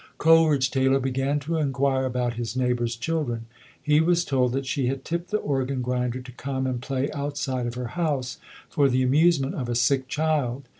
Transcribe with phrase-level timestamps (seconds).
[0.17, 3.45] Coleridge Taylor began to inquire about his neighbor's children.
[3.79, 7.37] He was told that she had tipped the organ grinder to come and play out
[7.37, 10.67] side of her house for the amusement of a sick child.